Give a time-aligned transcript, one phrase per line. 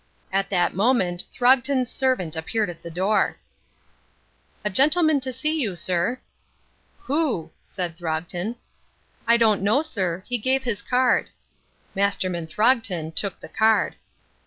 [0.33, 3.37] At that moment Throgton's servant appeared at the door.
[4.65, 6.19] "A gentleman to see you, sir."
[7.01, 8.55] "Who?" said Throgton.
[9.27, 11.29] "I don't know, sir, he gave his card."
[11.93, 13.95] Masterman Throgton took the card.